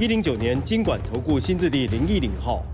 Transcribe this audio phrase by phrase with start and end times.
[0.00, 2.64] 一零九年金管投顾新字第零一零号。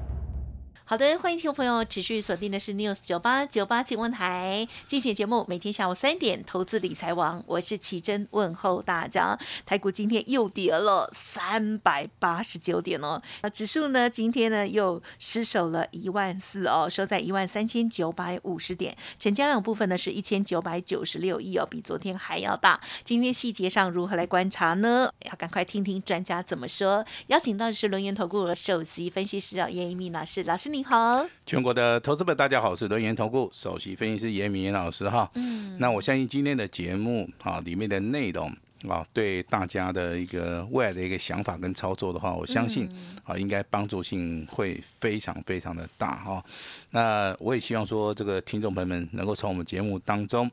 [0.90, 9.38] 好的，欢迎听众朋友持续锁定的是 News 九八九八新闻台，进行节目，每天下午三点，投资理财王，我是奇珍，问候大家。
[9.64, 22.80] 台股今天又跌了三百八十九点哦，啊，指数呢今天呢又失守了一万四哦，收在一万三千九百五十点，成交量部分呢是一千九百九十六亿哦，比昨天还要大。
[23.04, 25.08] 今天细节上如何来观察呢？
[25.24, 27.06] 要赶快听听专家怎么说。
[27.28, 30.79] 邀请到的是轮源投顾的首席分析师啊，叶一鸣老师，老师你。
[30.82, 35.30] 好，全国的投资们大家好，我是轮研投顾首席分析师严明老师哈。
[35.34, 38.50] 嗯，那我相信今天的节目啊里面的内容
[38.88, 42.88] 啊，对大家的一个未来的一个想法跟操作的话，我相信
[43.24, 46.44] 啊应该帮助性会非常非常的大哈。
[46.90, 50.50] 那我也希望说这个听众朋友们能够从我们节目当中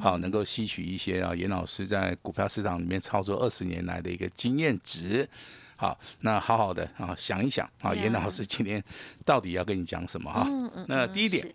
[0.00, 5.28] 好能够吸取一些啊严老师在股票市场里面操作二十年来的一个经验值。
[5.82, 8.80] 好，那好好的啊，想一想啊，严老师今天
[9.24, 10.48] 到底要跟你讲什么哈？
[10.86, 11.52] 那第一点，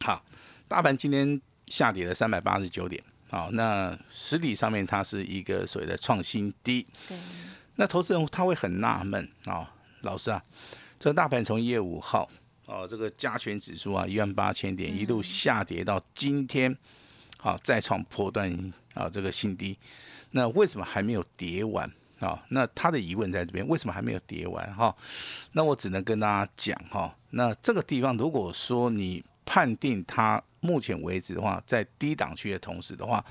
[0.00, 0.24] 好，
[0.66, 6.84] 大盘今天下跌了三百八十九点，好，那实体上面它是一个所谓的创新低。
[7.06, 7.16] 对。
[7.76, 10.42] 那投资人他会很纳闷啊，老师啊，
[10.98, 12.28] 这个大盘从一月五号
[12.66, 16.76] 哦，这个加权指数啊一万八千点一路下跌到今天，
[17.38, 19.78] 好再创破断啊这个新低，
[20.32, 21.88] 那为什么还没有跌完？
[22.24, 24.94] 啊，那他的疑问在这边，为什么还没有跌完哈？
[25.52, 33.22] 那我只能跟大家讲哈，那这个地方如果说你判定它目前为止的话，在低档区的同时的话，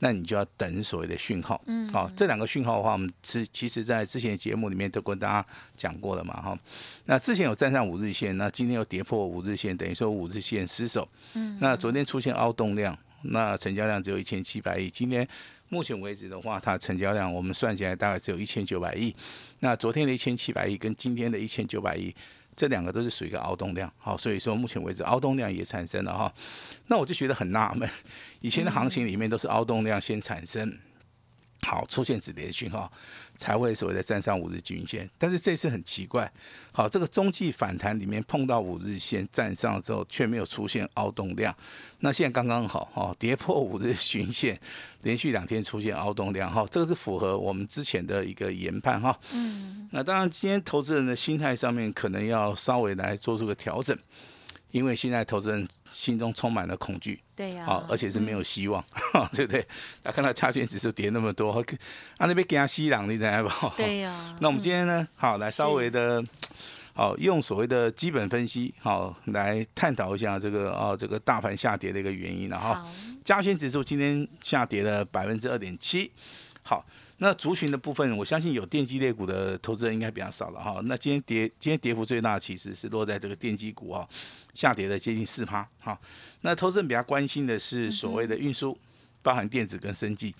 [0.00, 1.62] 那你就要等所谓的讯号。
[1.66, 6.58] 嗯，好，这两个讯号的话，我们是其实在之前节目里面都跟大家讲过了嘛哈。
[7.04, 11.08] 那之前有站上五日线，那今天又跌破五日线，等于说五日线失守。
[11.34, 15.26] 嗯，那昨天出现凹动量，那成交量只有一千七百亿，今天。
[15.72, 19.14] 目前为止的话，它成交量我们算起来大概只有一千九百亿。
[19.60, 22.14] 那昨天的一千七百亿跟今天的一千九百亿，
[22.54, 23.90] 这两个都是属于一个凹动量。
[23.96, 26.30] 好，所以说目前为止凹动量也产生了哈。
[26.88, 27.88] 那我就觉得很纳闷，
[28.42, 30.78] 以前的行情里面都是凹动量先产生。
[31.64, 32.92] 好，出现止跌讯号
[33.34, 36.30] 才会所谓的站上五日均线，但是这次很奇怪，
[36.70, 41.56] 好，这个中继反弹里面碰到五日线站上之后，却没有出现凹动量，
[42.00, 44.60] 那现在刚刚好，哈，跌破五日均线，
[45.00, 53.96] 连续两天出现凹动量，哈，这个是符合我们之前的一个研判，哈，嗯，那当然今天投资人的心态上面可能要稍微来做出个调整。
[54.72, 58.84] 因为现在投资人心中充满了恐惧，对呀，好，而且是没有希望，
[59.32, 59.64] 对不对？
[60.02, 61.52] 他看到加权指数跌那么多，
[62.16, 63.68] 啊那边给他吸氧，你知道不？
[63.76, 64.34] 对呀。
[64.40, 66.24] 那我们今天呢，好来稍微的，
[66.94, 72.84] 好用所谓的基本分析，好来探讨一下这个啊这个大盘下跌的一个原因了哈。
[73.24, 76.10] 加权指数今天下跌了百分之二点七，
[76.62, 76.84] 好。
[77.22, 80.80] 那族群的部分，我相信有电机类股的投资人应该比较少了哈。
[80.86, 84.06] 那今天跌，今天跌幅最大其实是落在这个电机股啊，
[84.54, 85.96] 下跌了接近四趴哈。
[86.40, 88.76] 那投资人比较关心的是所谓的运输，
[89.22, 90.34] 包含电子跟生技。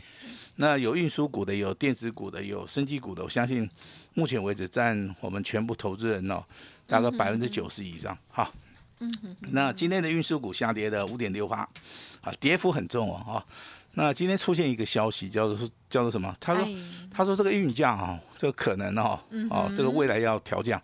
[0.56, 3.70] 那有运输股的，有电子股的，有生技股的，我相信
[4.14, 6.42] 目前为止占我们全部投资人哦，
[6.88, 8.52] 大概百分之九十以上哈。
[9.52, 11.58] 那今天的运输股下跌的五点六八，
[12.22, 13.46] 啊，跌幅很重哦哈。
[13.94, 16.34] 那今天出现一个消息，叫做是叫做什么？
[16.40, 16.66] 他说
[17.10, 19.20] 他说这个运价啊，这个可能哦，
[19.50, 20.80] 哦，这个未来要调降，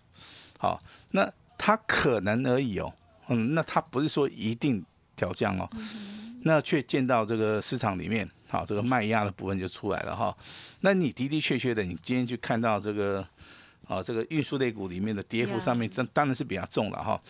[0.58, 0.78] 好，
[1.12, 2.92] 那它可能而已哦，
[3.28, 4.84] 嗯，那它不是说一定
[5.16, 5.68] 调降哦，
[6.42, 10.36] 那却见到这个市场里面，好，这个卖压的部分就出来了哈。
[10.80, 13.26] 那你的的确确的，你今天去看到这个，
[13.86, 17.20] 啊，这个运输类股里面的跌幅上面，当当然是比较重了哈。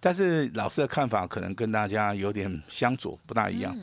[0.00, 3.76] 但是老师的看法可能跟大家有点相左，不大一样。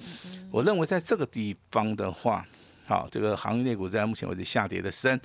[0.51, 2.45] 我认为在这个地方的话，
[2.85, 5.19] 好，这个行业内股在目前为止下跌的深，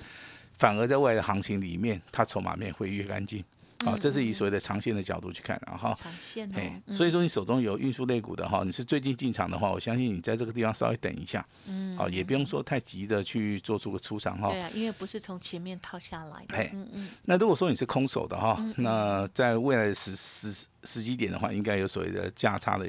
[0.57, 3.43] 反而在未来的行情里面，它筹码面会越干净。
[3.85, 6.49] 好，这是以所谓的长线的角度去看，然后，长线
[6.89, 14.49] 所以说你手中有运输类股的哈，你是最近进场的话，我相信你在这个地方稍微等一下，嗯，好，也不用说太急的去做出个出场哈。
[14.49, 16.69] 对啊，因为不是从前面套下来的。
[16.73, 17.09] 嗯嗯。
[17.23, 22.85] 那如果说你是空手的哈，那在未来的时时时机点的话，应该有所谓的价差的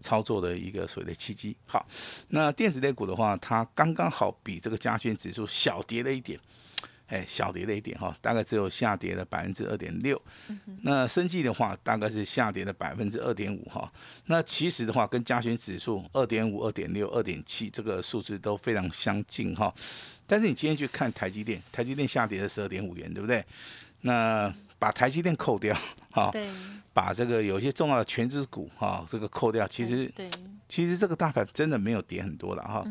[0.00, 1.56] 操作的一个所谓的契机。
[1.64, 1.86] 好，
[2.28, 6.36] 那电子类股的话，它刚刚好比这个加权指数小跌了一点。
[7.06, 10.20] 哎，小跌了一点哈，大概只有下跌了百分之二点六。
[10.82, 13.92] 那生计的话，大概是下跌了百分之二点五哈。
[14.26, 19.72] 那其实的话，跟加权指数二点五、二点六、二点七这个数字都非常相近哈。
[20.26, 23.44] 但是你今天去看台积电，台积电下跌了十二点五元，对不对？
[24.00, 25.76] 那把台积电扣掉，
[26.12, 26.30] 哈，
[26.92, 30.12] 把这个有一些重要的全资股哈，这个扣掉，其实，
[30.68, 32.84] 其实这个大盘真的没有跌很多了哈。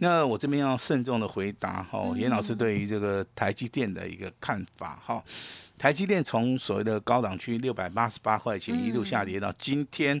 [0.00, 5.22] 那我这边要慎重的回答哈，严老师对于这个台积电的一个看法哈。
[5.76, 10.20] 台积电从所谓的高档区六百八十八块钱一路下跌到今天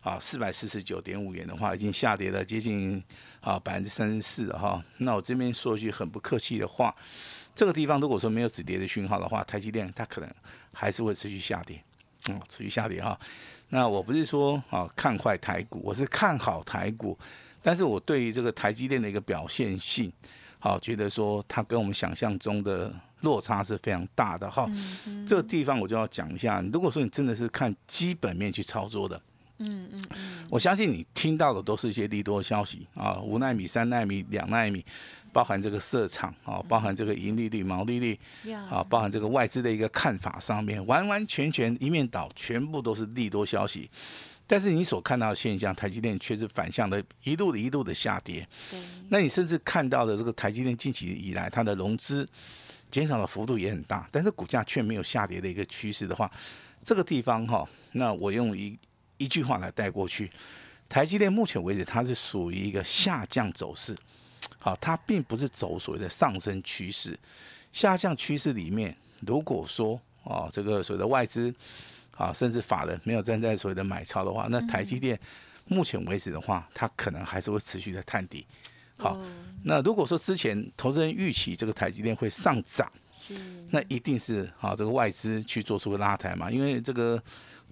[0.00, 3.02] 啊四百四十九点五元的话，已经下跌了接近
[3.40, 4.82] 啊百分之三十四了哈。
[4.98, 6.94] 那我这边说一句很不客气的话。
[7.56, 10.30] 这个地方如果说没有止跌的讯号的话，台积电它可能
[10.72, 11.82] 还是会持续下跌，
[12.28, 13.18] 嗯，持续下跌哈。
[13.70, 17.18] 那我不是说啊看坏台股，我是看好台股，
[17.62, 20.12] 但是我对于这个台积电的一个表现性，
[20.58, 24.70] 好觉得说它跟我们想象中的落差是非常大的哈。
[25.26, 29.20] 这个地方我就要讲一下，如果说你真的是看基本面去操作的，
[29.58, 34.84] 嗯嗯嗯，我相信你听到的都是一些利多消息啊，五纳米、三纳米、两纳米。
[35.32, 38.18] 包含这个市场啊，包含这个盈利率、毛利率
[38.70, 43.90] 啊，包含这个外资的一个看法上面，完完全全一面倒，全部都是利多消息。
[44.46, 48.48] 但是你所看到的现象，台积电却是反向的，一路的一路的下跌。
[49.10, 52.26] 那你甚至看到的这个台积电近期以来它的融资
[52.90, 56.30] 减少的幅度也很大，但是股价却没有下跌的一个趋势的话，
[56.82, 58.74] 这个地方哈，那我用一
[59.18, 60.30] 一句话来带过去，
[60.88, 63.96] 台积电目前为止它是属于一个下降走势。
[64.58, 67.18] 好，它并不是走所谓的上升趋势，
[67.72, 68.96] 下降趋势里面，
[69.26, 71.54] 如果说哦，这个所谓的外资
[72.16, 75.18] 啊，甚至法人没有站在所谓的买超的话，那台积电
[75.66, 78.44] 目前为止的话，它可能还是会持续的探底。
[78.98, 79.16] 好，
[79.64, 83.34] 那如果说之前投资人预期这个台积电会上涨，是，
[83.70, 87.22] 那一定是好这个外资去做出个拉抬嘛，因为这个。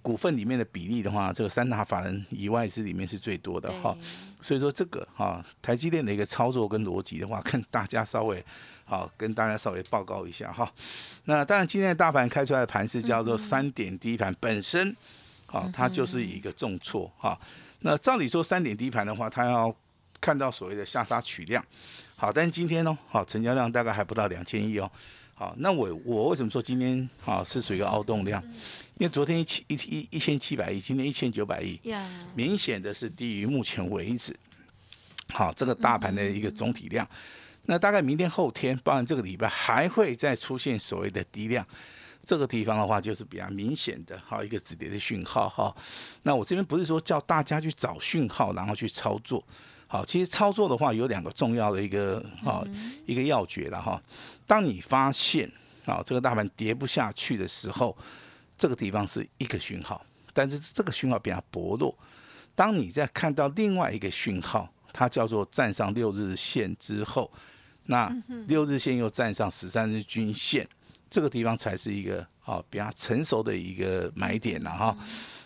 [0.04, 3.96] 股份里面的比例的话，这个三大法人以外资里面是最多的哈，
[4.42, 8.44] 所以说这个哈台积电的一个操作跟逻辑的话， 跟大家稍微
[8.84, 10.70] 好跟大家稍微报告一下哈。
[11.24, 14.94] 那当然今天的大盘开出来的盘是叫做三点低盘，本身
[15.46, 17.40] 好它就是一个重挫哈。
[17.80, 19.74] 那照理说三点低盘的话，它要
[20.20, 21.64] 看到所谓的下杀取量，
[22.14, 24.90] 好，但今天呢，好成交量大概还不到两千亿哦。
[25.36, 28.40] 好，那我我为什么说今天啊是属于一个凹动量？
[28.98, 31.80] 因为昨天一千一一一千七百亿，今天一千九百亿，
[32.34, 34.34] 明显的是低于目前为止，
[35.30, 37.06] 好这个大盘的一个总体量。
[37.66, 41.66] 那大概明天后天，包含这个礼拜还会再出现所谓的低量，
[42.22, 45.74] 这个地方的话就是比较明显的好一个止跌的讯号哈。
[46.22, 49.42] 那我这边不是说叫大家去找讯号然后去操作。
[49.88, 52.62] 好，其实操作的话有两个重要的一个啊
[53.06, 54.00] 一个要诀了哈。
[54.46, 55.50] 当你发现
[55.84, 57.96] 啊这个大盘跌不下去的时候，
[58.56, 61.96] 这个地方是一个讯号，但是这个讯号比较薄弱。
[62.54, 67.30] 当你在看到另外一个讯号，它叫做站上六日线之后，
[67.86, 68.08] 那
[68.46, 70.66] 六日线又站上十三日均线，
[71.10, 74.96] 这个地方才是一个啊比较成熟的一个买点了哈。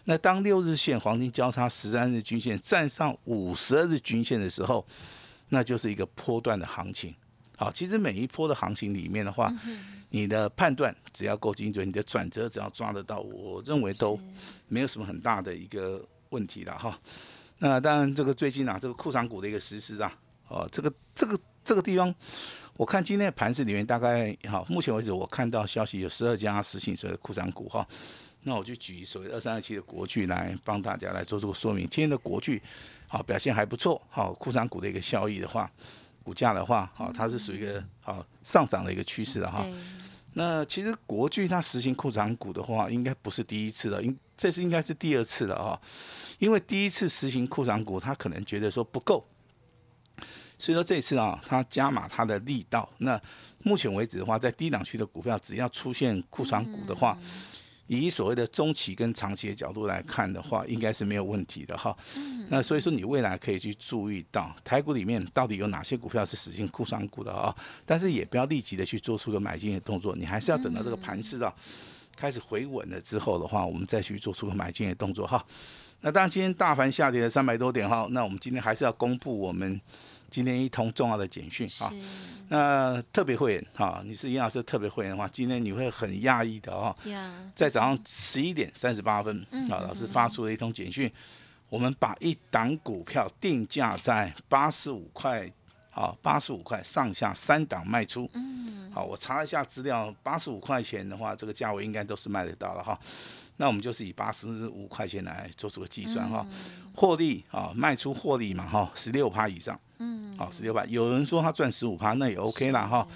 [0.05, 4.87] 那当六日线黄金交叉十三日均线站上五十二日均线的时候，
[5.49, 7.15] 那就是一个波段的行情。
[7.57, 9.53] 好，其实每一波的行情里面的话，
[10.11, 14.19] 你的判断只要够精准，你的转折只要抓得到，我认为都
[14.69, 16.99] 没有什么很大的一个问题了哈。
[17.59, 20.13] 那当然，这个最近啊，这个库藏股的一个实施啊，
[20.49, 22.15] 哦，这个这个这个地方，
[22.77, 27.87] 我看今天的盘市里面大概好，目前为止我看到消息有十二家实行所谓的库藏股哈。
[28.43, 31.83] 那我就举所谓二三二七的国巨来帮大家来做这个说明。
[31.89, 32.63] 今天的国巨
[33.09, 35.69] 好表现还不错，好库藏股的一个效益的话，
[36.29, 39.65] 股价的话，好它是属于一个好上涨的一个趋势了哈。
[40.35, 45.81] 那其实国巨它实行库藏股的话，应该不是第一次了，应这是应该是第二次了哈。
[46.39, 49.25] 因为第一次实行库藏股，它可能觉得说不够，
[50.59, 52.87] 所以说这次啊，它加码它的力道。
[52.99, 53.19] 那
[53.63, 57.17] 目前为止的话，在低档区的股票，只要出现库藏股的话，
[57.89, 61.97] 以所谓的中期跟长期的角度来看的话，应该是没有问题的哈。
[62.49, 67.55] 那所以说，你未来可以去注意到台股里面到底有哪些股票是使劲库藏股的啊？
[67.85, 71.53] 但是也不要立即的去做出个买进的动作，你还是要等到这个盘势啊
[72.15, 75.45] 开始回稳了之后的话，我们再去做出个买进的动作哈。
[76.03, 79.81] 那当然，今天大盘下跌了三百多点哈，那我们今天还是要公布我们。
[80.31, 81.93] 今天一通重要的简讯啊，
[82.49, 86.95] 那特别会员哈，你是严老师特别会员的话，今天你会很讶异的哦。
[87.55, 91.11] 在早上十一点三十八分啊，老师发出了一通简讯，
[91.69, 95.51] 我们把一档股票定价在八十五块
[95.91, 98.29] 啊，八十五块上下三档卖出。
[98.35, 102.99] 嗯，好，我查了一下资料，八十五块钱的话，这个价位应该都是卖得到了哈。
[103.57, 106.47] 那我们就是以八十五块钱来做出个计算哈，
[106.95, 109.79] 获利啊，卖出获利嘛哈，十六趴以上。
[110.39, 113.07] 嗯，好，十六趴，有人说他赚十五趴，那也 OK 啦哈。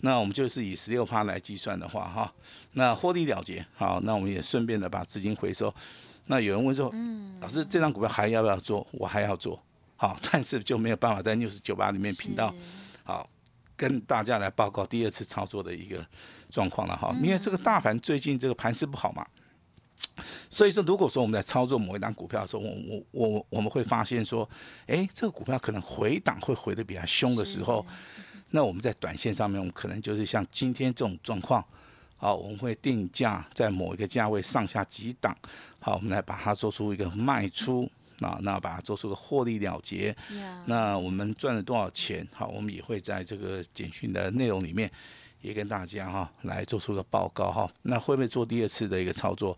[0.00, 2.30] 那我们就是以十六趴来计算的话哈，
[2.72, 5.72] 那获利了结，好，那我们也顺便的把资金回收。
[6.26, 8.86] 那有人问说，嗯，老师这张股票还要不要做？
[8.92, 9.62] 我还要做。
[9.96, 12.54] 好，但是就没有办法在 news 九八里面频道，
[13.04, 13.28] 好
[13.76, 16.04] 跟大家来报告第二次操作的一个
[16.50, 17.14] 状况了哈。
[17.22, 19.26] 因为这个大盘最近这个盘势不好嘛，
[20.50, 24.48] 所以说如果说我们在操作某一档股票的时候，我我我我们会发现说，
[24.86, 27.84] 哎，这个股票可能回档会回的比较凶的时候，
[28.50, 31.64] 那我们在短线上面，我们可能就是像今天这种状况，
[32.16, 35.36] 好，我们会定价在某一个价位上下几档，
[35.80, 37.90] 好，我们来把它做出一个卖出。
[38.20, 40.16] 那那把它做出个获利了结，
[40.66, 42.24] 那我们赚了多少钱？
[42.32, 44.88] 好，我们也会在这个简讯的内容里面
[45.44, 47.70] 也跟大家哈来做出个报告哈。
[47.82, 49.56] 那会不会做第二次的一个操作？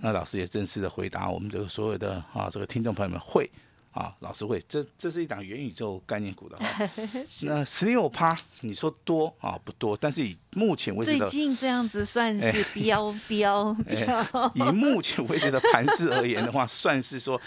[0.00, 3.48] 那老师也正式的回答我们这个所有的啊这个听众朋友们会。
[3.92, 6.90] 啊，老师会，这这是一档元宇宙概念股的哈。
[7.44, 14.52] 那十六趴，你说多啊不多，但是以目前为止的最近这样子算是飙飙 飙。
[14.54, 17.40] 以目前为止的盘势而言的话， 算是说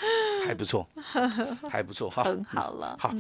[0.47, 0.89] 还不错，
[1.69, 2.23] 还不错哈。
[2.23, 2.97] 很好了。
[2.99, 3.13] 好，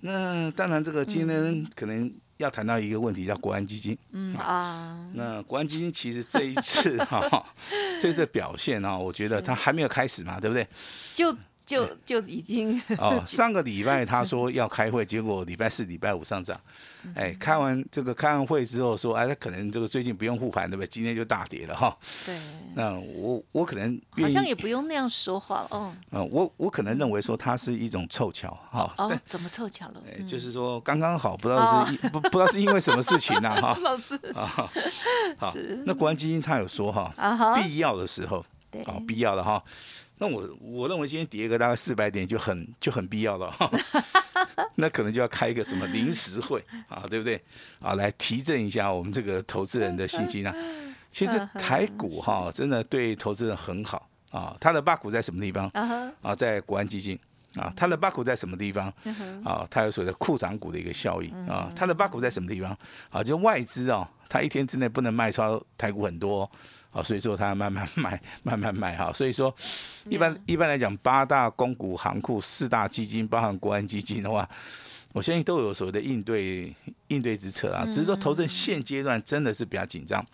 [0.00, 3.96] 那当然这个今天可能要谈到一个问题，叫国安基金。
[4.12, 4.98] 嗯啊。
[5.14, 7.44] 那国安基金其实这一次 哈，
[8.00, 10.66] 这次表现啊，我觉得它还没有开始嘛，对不对？
[11.14, 11.34] 就。
[11.70, 16.60] 就就已经哦， 上个礼拜他说要开会，结果礼拜四、礼拜五上涨。
[17.14, 20.88] 哎，开完这个开完会之后说，哎，他可能这个最近不用护盘，对不对？
[20.88, 21.96] 今天就大跌了哈。
[22.26, 22.36] 对。
[22.74, 25.94] 那我我可能好像也不用那样说话哦。
[26.10, 28.92] 嗯，我我可能认为说它是一种凑巧哈。
[28.98, 30.02] 哦，怎么凑巧了？
[30.08, 33.78] 哎，就是说刚刚好，不知道是不不知道是因为什么事情呢 哈。
[33.80, 34.68] 老师啊，
[35.38, 35.54] 好，
[35.86, 37.14] 那国安基金他有说哈，
[37.62, 39.62] 必要的时候，对，好，必要的哈。
[40.20, 43.50] 那我我认为今天跌个大概四百点就很就很必要了，
[44.76, 47.42] 那可能就要开一个什么临时会啊，对不对？
[47.80, 50.54] 啊，来提振一下我们这个投资人的信心啊。
[51.10, 54.54] 其实台股哈真的对投资人很好啊。
[54.60, 55.66] 它的八股在什么地方？
[56.20, 57.18] 啊，在国安基金
[57.54, 57.72] 啊。
[57.74, 58.92] 它的八股在什么地方？
[59.42, 61.72] 啊，它有所谓的库长股的一个效应啊。
[61.74, 62.76] 它的八股在什么地方？
[63.08, 66.48] 啊，就外资哦，它一天之内不能卖超台股很多。
[66.92, 69.12] 好，所以说它慢慢卖，慢慢卖哈。
[69.12, 69.54] 所以说，
[70.08, 74.48] 一般一般来讲，八大公股行库、四大基金，包含国安基金的话，
[75.12, 76.74] 我相信都有所谓的应对
[77.06, 77.86] 应对之策啊。
[77.86, 80.24] 只是说，投资现阶段真的是比较紧张。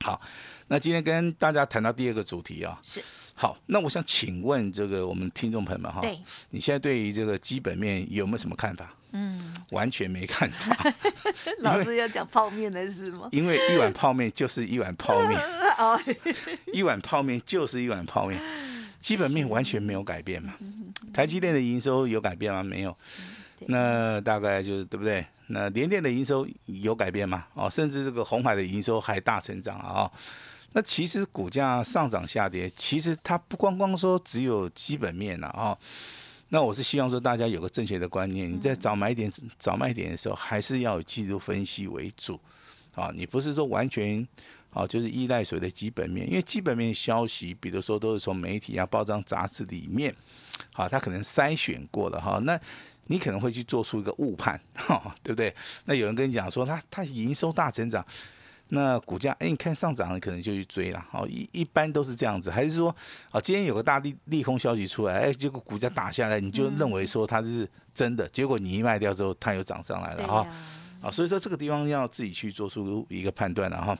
[0.00, 0.20] 好，
[0.68, 3.02] 那今天跟大家谈到第二个主题啊，是
[3.34, 3.58] 好。
[3.66, 6.16] 那我想请问这个我们听众朋友们哈，对，
[6.50, 8.94] 你现在对于这个基本面有没有什么看法？
[9.14, 10.74] 嗯，完全没看法。
[11.60, 13.28] 老师要讲泡面的是吗？
[13.30, 15.38] 因为一碗泡面就是一碗泡面，
[15.82, 16.00] 哦，
[16.72, 18.40] 一碗泡面就是一碗泡面，
[19.00, 20.54] 基本面完全没有改变嘛。
[21.12, 22.62] 台积电的营收有改变吗？
[22.62, 22.96] 没有。
[23.66, 25.24] 那大概就是对不对？
[25.48, 27.46] 那联电的营收有改变吗？
[27.54, 30.10] 哦，甚至这个红海的营收还大成长啊。
[30.72, 35.76] 那其实股价上涨下跌，其实它不光光说只有基本面呐啊。
[36.48, 42.40] 那我是希望说大家有个正确的观念，你在找买点、找卖点的时候，还是要以技术分析为主，
[42.94, 44.26] 啊，你不是说完全
[44.72, 50.14] 啊就是依赖所谓的基本面，因为基本面消息，比如说都是从媒体啊、报章、杂志里面，
[50.72, 52.58] 好，他可能筛选过了哈，那
[53.06, 55.54] 你可能会去做出一个误判，哈，对不对？
[55.84, 58.04] 那有人跟你讲说，他他营收大成长。
[58.74, 61.06] 那股价，哎，你看上涨了，可能就去追了。
[61.10, 62.88] 好，一一般都是这样子，还是说，
[63.30, 70.48] 啊，今天有个大利利空消息出来，哎，结果股价打下来，你就认为说它是真的，结果你一卖掉之后，它又涨上来了哈。
[71.02, 73.98] 啊，所以说这个地方要自己去做出一个判断了哈。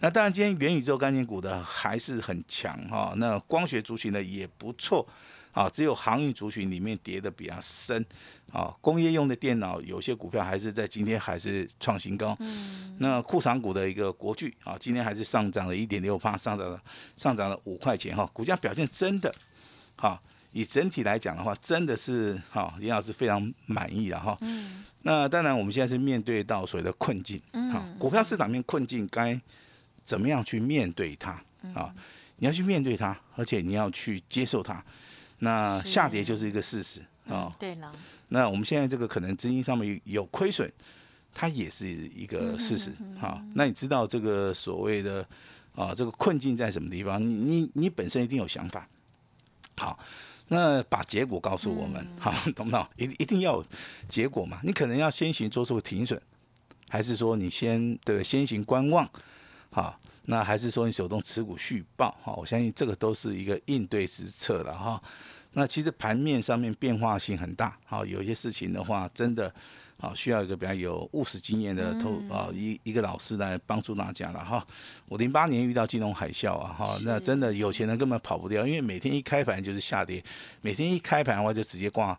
[0.00, 3.14] 那当然，今天元宇宙概念股的还是很强哈。
[3.16, 5.06] 那光学族群的也不错。
[5.50, 8.04] 啊，只有航运族群里面跌的比较深，
[8.52, 12.36] 啊，工业用的电脑有些股票还是在今天还是创新高。
[12.38, 16.80] 嗯，那库藏股的一个国巨啊，今天还是上涨了一点六八，上涨了
[17.16, 19.34] 上涨了五块钱哈，股价表现真的，
[19.96, 20.20] 哈，
[20.52, 24.38] 以整体来讲的话，真的是哈，严老师非常满意了哈。
[24.42, 29.40] 嗯，那当然我们现在是面对到所谓的困境，好，股票市场面困境该
[30.08, 31.32] 怎么样去面对它
[31.74, 31.94] 啊？
[32.38, 34.82] 你要去面对它，而且你要去接受它。
[35.40, 37.54] 那下跌就是一个事实啊。
[37.58, 37.92] 对了。
[38.28, 40.72] 那我们现在这个可能资金上面有亏损，
[41.34, 43.44] 它也是一个事实啊。
[43.54, 45.22] 那你知道这个所谓的
[45.74, 47.20] 啊这个困境在什么地方？
[47.20, 48.88] 你你你本身一定有想法。
[49.76, 49.98] 好，
[50.48, 52.86] 那把结果告诉我们，好， 懂不懂？
[52.96, 53.66] 一一定要有
[54.08, 54.58] 结果嘛？
[54.64, 56.18] 你可能要先行做出停损，
[56.88, 59.06] 还是说你先对先行观望？
[59.80, 62.10] 好，那还是说你手动持股续报？
[62.24, 65.00] 哈，我相信这个都是一个应对之策了哈。
[65.52, 69.52] 那其实盘面上面变化性很大，好，有一些事情的话，真的。
[70.00, 74.64] 好，需要一个比较有务实经验的投啊一一个老师来帮助大家了哈。
[75.08, 80.22] 我零八年遇到金融海啸啊哈，那真的有钱人根本跑不掉，因为每天一开盘就是下跌，
[80.60, 82.16] 每天一开盘的话就直接挂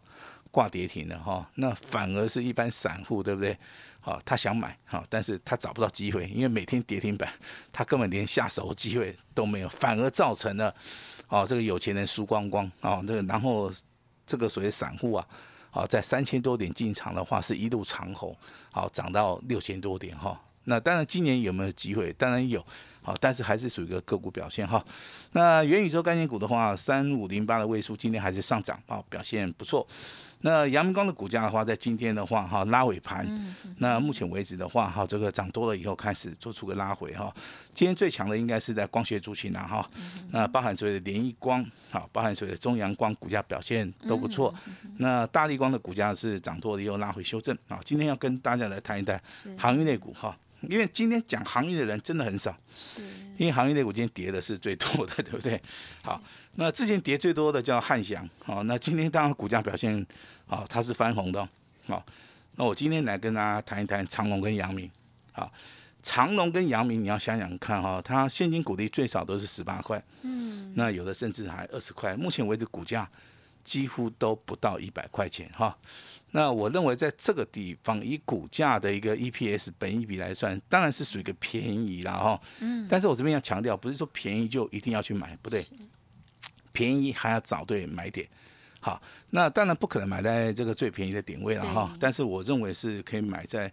[0.52, 1.50] 挂跌停了哈。
[1.56, 3.58] 那反而是一般散户对不对？
[4.00, 7.32] 好，他想买好，但是他找不到机会，因为每天跌停板，
[7.72, 10.74] 他根本连下手机会都没有，反而造成了
[11.28, 13.72] 哦这个有钱人输光光啊，这个然后
[14.26, 15.28] 这个所谓散户啊。
[15.72, 18.36] 啊，在三千多点进场的话，是一路长红，
[18.72, 20.36] 好涨到六千多点哈。
[20.64, 22.12] 那当然，今年有没有机会？
[22.14, 22.66] 当然有，
[23.10, 24.86] 好，但是还是属于一个个股表现哈。
[25.32, 29.88] 那元宇宙概念股的话，三五零八的位数今天还是上涨，啊，表现不错。
[30.42, 33.28] 那阳明光的股价的话，在今天的话，哈拉尾盘，
[33.80, 37.34] 那目前为止的话，哈这个涨多了以后开始做出个拉回哈。
[37.74, 39.90] 今天最强的应该是在光学族群啊哈，
[40.30, 44.54] 那包含所谓的联益光，好，包含所谓的中阳光，股价表现都不错。
[44.98, 47.80] 那大力光的股价是涨多了又拉回修正啊。
[47.84, 49.20] 今天要跟大家来谈一谈
[49.58, 50.38] 航运类股哈。
[50.64, 52.99] 因为今天讲航运的人真的很少，是，
[53.38, 55.62] 因为行业类股今天跌的是最多的， 对不对？
[56.04, 56.22] 好，
[56.56, 60.06] 那之前跌最多的叫汉翔，好，那今天当然股价表现
[60.48, 61.48] 好，它是翻红的，
[61.88, 62.06] 好，
[62.56, 64.90] 那我今天来跟大家谈一谈长隆跟阳明，
[65.32, 65.52] 好，
[66.04, 73.10] 长隆跟阳明你要想想看哈，它现金股利最少都是十八块，嗯，那有的甚至还二十块，目前为止股价
[73.64, 75.78] 几乎都不到一百块钱哈。
[76.32, 82.42] 那我认为在这个地方，以股价的一个 EPS 本益比来算，当然是属于一个便宜啦哈。
[82.60, 82.86] 嗯。
[82.88, 85.66] 但是我这边要强调，不是说便宜就一定要去买，不对。
[86.72, 88.28] 便宜还要找对买点。
[88.80, 89.02] 好，
[89.32, 91.92] 那当然不可能买在这个最便宜的点位了哈。
[92.00, 93.70] 但是我认为是可以买在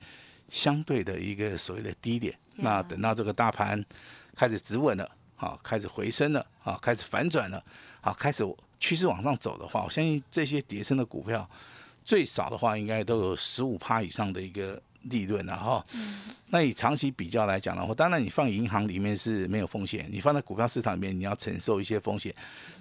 [0.48, 2.36] 相对的一个所谓的低点。
[2.54, 3.84] 那等到这个大盘
[4.34, 7.62] 开始止稳了，好，开始回升了，好，开始反转了，
[8.00, 8.42] 好，开始
[8.78, 11.48] 趋势往上走的话，我相信这些叠升的股票。
[12.04, 15.84] 最少的话，应该都有十五趴以上的一个利润了哈。
[16.50, 22.32] 那以长期比较来讲的话，当然你放银行里面是没有风险，你放在股票市场里面，你要承受一些风险。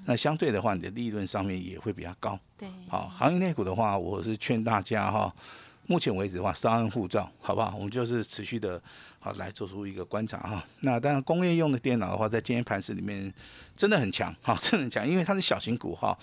[0.06, 2.40] 那相对的话，你的利润上面也会比较高。
[2.56, 5.34] 对，好，行业内股的话，我是劝大家哈。
[5.88, 7.76] 目前为止的话，商安护照，好不好？
[7.76, 8.82] 我们就是持续的，
[9.20, 10.64] 好来做出一个观察哈。
[10.82, 13.32] 那当然，工业用的电脑的话，在今天盘市里面
[13.76, 16.18] 真的很强，哈，真的很强，因为它是小型股哈。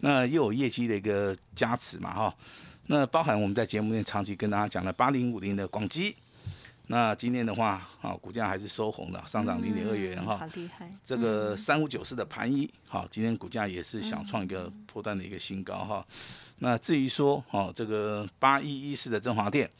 [0.00, 2.34] 那又有业绩的一个加持嘛哈。
[2.86, 6.14] 那包含我们在节目内长期跟大家讲的八零五零的广基，
[6.90, 10.38] 那今天的话，啊，股价还是收红的，上涨零点二元哈。
[10.38, 10.92] 好厉害。
[11.04, 16.04] 这个三五九四的盘一，好，今天股价也是想创一个破断的一个新高哈。
[16.58, 19.70] 那至于说哦，这个八一一四的振华电，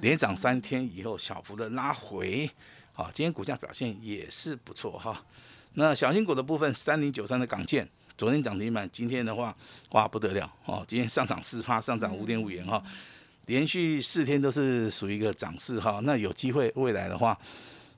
[0.00, 2.50] 连涨三天以后小幅的拉回，
[2.92, 5.24] 好，今天股价表现也是不错哈。
[5.74, 9.56] 那小新股的部分，三零九三的港建，昨天涨停板，今天的话
[9.92, 12.82] 哇不得了哦，今天上涨四趴，上涨五点五元哈，
[13.48, 16.00] 连续四天都是属于一个涨势哈。
[16.04, 17.36] 那有机会未来的话，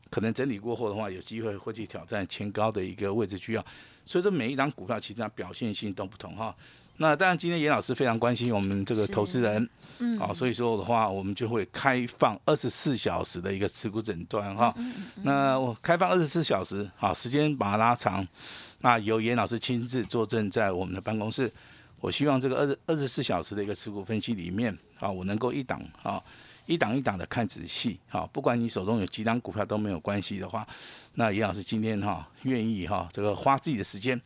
[0.09, 3.67] 可能整理过后的话，有机会会去挑战前高的一个位置需要。
[4.07, 6.55] 所以说每一张股票其实它表现性都不同哈。
[6.97, 9.69] 那当然，今天严老师非常关心我们这个投资人，
[10.01, 14.75] 嗯，好，所以说的话，我们就会开放二十四小时的一个持股诊断哈。
[15.23, 18.27] 那我开放二十四小时，好，时间把它拉长，
[18.81, 21.51] 那由严老师亲自坐镇在我们的办公室。
[22.01, 26.23] 我希望这个二二十四小时的一个持股分析里面，啊，我能够一档啊，
[26.67, 30.67] 一档一档的看仔细，啊，不管你手中有几档股票都没有关系的话，
[31.15, 34.21] 那严老师今天哈愿意哈这个花自己的时间。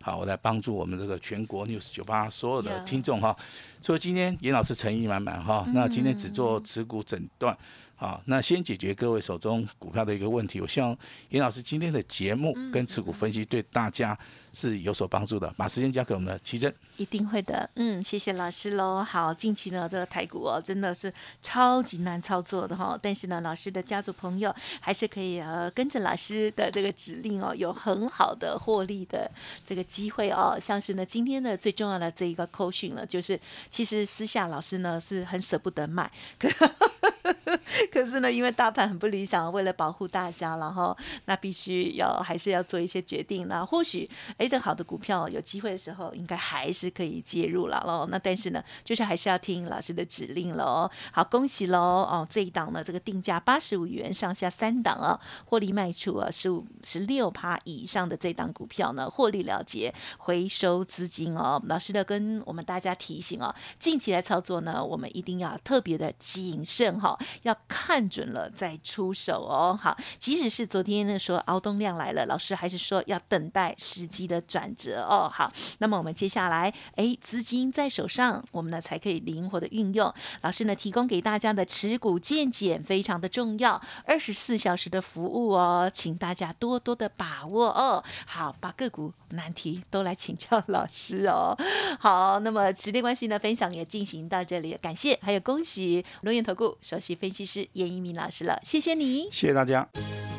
[0.00, 3.36] 好，我来帮助我们这个全国 news 九八所有的听众哈。
[3.82, 5.66] 所以今天严老师诚意满满哈。
[5.74, 7.56] 那今天只做持股诊断。
[7.98, 10.60] 好，那先解决各位手中股票的一个问题。
[10.60, 10.96] 我希望
[11.30, 14.16] 严老师今天的节目跟持股分析对大家
[14.52, 15.50] 是有所帮助的。
[15.56, 17.68] 把时间交给我们的奇珍，一定会的。
[17.76, 19.02] 嗯，谢谢老师喽。
[19.02, 22.98] 好，近期呢这个台股哦真的是超级难操作的哈。
[23.00, 29.30] 但是呢，老师的家族朋友还是可以呃跟着老师的这个指令哦，有很好的获利的
[29.64, 30.58] 这个机会哦。
[30.60, 36.12] 像是呢今天的最重要的这一个扣讯了，就是其实私下老师呢是很舍不得卖。
[36.38, 36.46] 可
[37.92, 43.48] 可是呢，因为大盘很不理想，为了保护大家，然后那必须要还是要做一些决定。
[43.48, 44.08] 那或许
[44.38, 48.06] 哎，这好的股票有机会的时候，应该还是可以介入了喽。
[48.10, 50.90] 那但是呢，就是还是要听老师的指令喽。
[51.12, 52.26] 好，恭喜喽哦！
[52.30, 61.62] 这一档呢，这个定价八十五元上下三档啊，获利卖出啊十五十六趴以上的这档股票呢，获利了结，回收资金哦。
[61.66, 69.78] 老师的跟我们大家提醒哦，近期来操作呢，我们一定要特别的谨慎哈，要看准了再出手哦。
[69.80, 75.30] 好，即使是昨天呢说凹动量来了，老师还是说要等待时机的转折哦。
[75.32, 80.12] 好，那么我们接下来，哎，资金在手上，我们呢才可以灵活的运用。
[80.42, 88.02] 老师呢提供给大家的持股见解非常的重要，二十四小时的服务哦，请大家多多的把握哦。
[88.26, 91.56] 好，把个股难题都来请教老师哦。
[92.00, 99.88] 好，那么时间关系呢，分享也进行到这里，感谢还有恭喜龙岩投顾首席分析师严一鸣老师了，谢谢你，谢谢大家。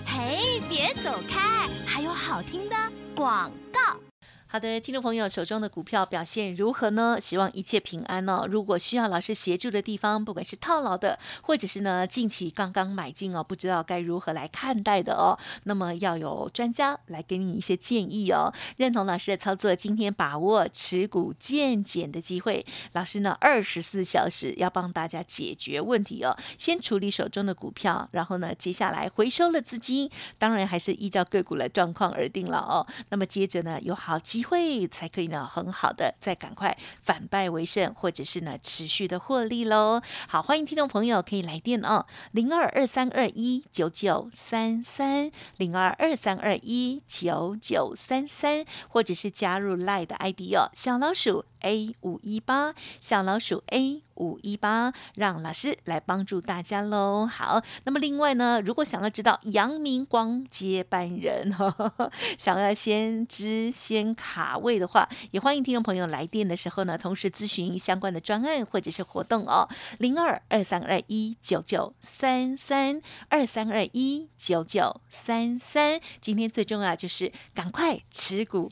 [0.06, 2.76] 嘿，别走开，还有好听的
[3.16, 4.07] 广告。
[4.50, 7.18] 好的，听众朋友手中的股票表现如何呢？
[7.20, 8.48] 希望一切平安哦。
[8.50, 18.54] 如果需要老师协助的地方，不管是套牢的，或者是呢近期刚刚买进哦，不知道该如何来看待的哦，那么要有专家来给你一些建议哦。
[18.78, 26.34] 认同老师的操作，今天把握持股见减的机会，老师呢二十四小时要帮大家解决问题哦。
[26.58, 32.88] 先处理手中的股票，然后呢接下来回收了资金，当然还是依照个股的状况而定了哦。
[33.10, 40.00] 那么接着呢有好几机会才可以呢，很好的再赶快反败为胜，或者是呢持续的获利喽。
[40.28, 57.28] 好，欢迎听众朋友可以来电哦，零二二三二一九九三三零二二三二一九九三三，或者是加入 Lie 的 ID 哦，小老鼠 A 五一八，小老鼠 A 五一八，让老师来帮助大家喽。
[57.28, 61.54] 好，那么另外呢，如果想要知道阳明光接班人，
[62.38, 69.68] 想要先知先卡位的话，也欢迎听众朋友来电的时候呢，同时咨询相关的专案或者是活动哦，
[70.00, 76.00] 零二二三二一九九三三二三二一九九三三。
[76.20, 78.72] 今天最重要就是赶快持股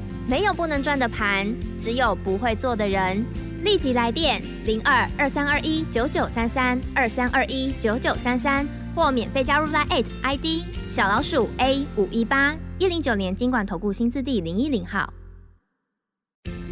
[0.31, 3.21] 没有不能赚的盘，只有不会做的人。
[3.63, 8.65] 立即来电零二二三二一九九三三二三二一九九三三，
[8.95, 10.45] 或免费加入 Line ID
[10.87, 15.13] 小老鼠 A 五一八一零九年经管投顾新字第零一零号。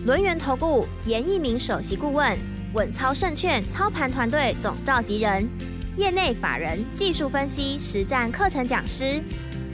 [0.06, 2.40] 轮源投顾严一鸣首席顾问，
[2.74, 5.46] 稳操胜券操盘团队总召集人，
[5.98, 9.22] 业内法人技术分析实战课程讲师，